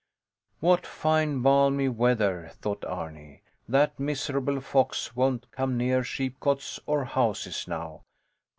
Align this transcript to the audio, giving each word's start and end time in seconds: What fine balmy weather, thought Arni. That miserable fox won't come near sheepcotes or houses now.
What 0.61 0.87
fine 0.87 1.43
balmy 1.43 1.87
weather, 1.87 2.49
thought 2.55 2.83
Arni. 2.85 3.43
That 3.69 3.99
miserable 3.99 4.59
fox 4.59 5.15
won't 5.15 5.51
come 5.51 5.77
near 5.77 6.03
sheepcotes 6.03 6.79
or 6.87 7.05
houses 7.05 7.67
now. 7.67 8.01